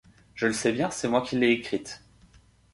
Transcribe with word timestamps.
Je 0.33 0.47
le 0.47 0.53
sais 0.53 0.71
bien, 0.71 0.89
c'est 0.89 1.07
moi 1.07 1.21
qui 1.21 1.35
l'ai 1.37 1.51
écrite. 1.51 2.03